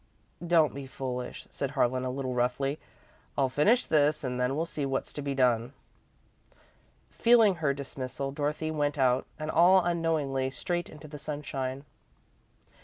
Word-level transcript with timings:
"Don't 0.47 0.73
be 0.73 0.87
foolish," 0.87 1.45
said 1.51 1.69
Harlan, 1.69 2.03
a 2.03 2.09
little 2.09 2.33
roughly. 2.33 2.79
"I'll 3.37 3.49
finish 3.49 3.85
this 3.85 4.23
and 4.23 4.39
then 4.39 4.55
we'll 4.55 4.65
see 4.65 4.83
what's 4.83 5.13
to 5.13 5.21
be 5.21 5.35
done." 5.35 5.73
Feeling 7.11 7.53
her 7.57 7.71
dismissal, 7.71 8.31
Dorothy 8.31 8.71
went 8.71 8.97
out, 8.97 9.27
and, 9.37 9.51
all 9.51 9.85
unknowingly, 9.85 10.49
straight 10.49 10.89
into 10.89 11.07
the 11.07 11.19
sunshine. 11.19 11.85